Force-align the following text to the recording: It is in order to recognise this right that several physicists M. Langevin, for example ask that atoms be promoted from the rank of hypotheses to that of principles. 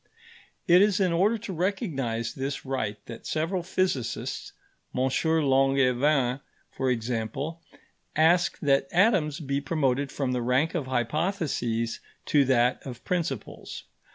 It 0.67 0.81
is 0.81 0.99
in 0.99 1.13
order 1.13 1.37
to 1.37 1.53
recognise 1.53 2.33
this 2.33 2.65
right 2.65 2.97
that 3.05 3.27
several 3.27 3.61
physicists 3.61 4.51
M. 4.97 5.01
Langevin, 5.07 6.39
for 6.71 6.89
example 6.89 7.61
ask 8.15 8.57
that 8.61 8.87
atoms 8.91 9.39
be 9.39 9.61
promoted 9.61 10.11
from 10.11 10.31
the 10.31 10.41
rank 10.41 10.73
of 10.73 10.87
hypotheses 10.87 11.99
to 12.25 12.45
that 12.45 12.81
of 12.83 13.03
principles. 13.05 13.83